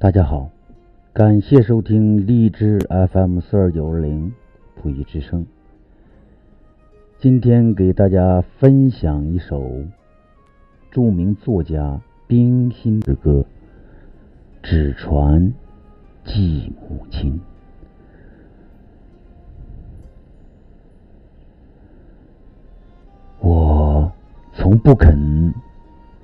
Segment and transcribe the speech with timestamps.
[0.00, 0.48] 大家好，
[1.12, 2.78] 感谢收听荔枝
[3.12, 4.32] FM 四二九二零
[4.74, 5.44] 普益之声。
[7.18, 9.84] 今天给大家分享一首
[10.90, 13.44] 著名作家冰心的歌
[14.66, 15.52] 《纸船
[16.24, 17.38] 寄母亲》。
[23.40, 24.10] 我
[24.54, 25.52] 从不肯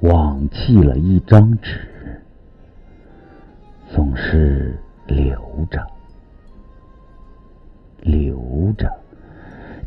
[0.00, 1.95] 忘弃了一张纸。
[3.88, 4.76] 总是
[5.06, 5.86] 留着，
[8.02, 8.92] 留着，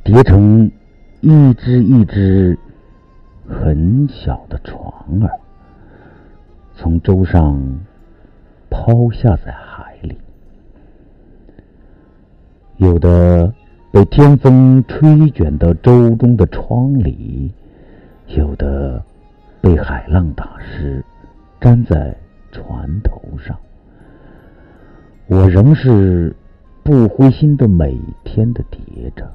[0.04, 0.72] 叠成
[1.22, 2.58] 一只一只
[3.48, 4.82] 很小的船
[5.24, 5.30] 儿，
[6.76, 7.62] 从舟上
[8.70, 10.18] 抛下在海里。
[12.78, 13.54] 有的
[13.92, 17.52] 被天风吹卷到舟中的窗里，
[18.28, 19.04] 有的
[19.62, 21.04] 被海浪打湿，
[21.60, 22.16] 粘在
[22.52, 23.56] 船头上。
[25.30, 26.36] 我仍是
[26.82, 29.32] 不灰心的，每天的叠着，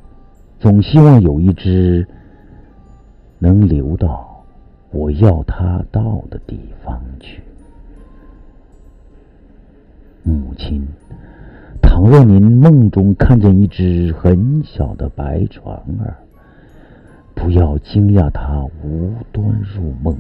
[0.59, 2.05] 总希望有一只
[3.39, 4.45] 能流到
[4.91, 7.41] 我要它到的地方去。
[10.25, 10.85] 母亲，
[11.81, 16.17] 倘若您梦中看见一只很小的白船儿，
[17.37, 20.19] 不要惊讶它无端入梦，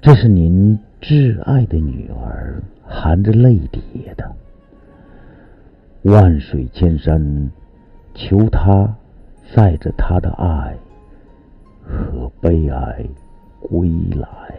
[0.00, 2.62] 这是您挚爱的女儿。
[2.94, 4.30] 含着泪叠的，
[6.02, 7.50] 万水千山，
[8.12, 8.94] 求他
[9.54, 10.76] 载着他的爱
[11.82, 13.02] 和悲哀
[13.60, 14.51] 归来。